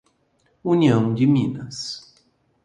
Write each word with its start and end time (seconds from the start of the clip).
União 0.63 1.13
de 1.13 1.27
Minas 1.27 2.11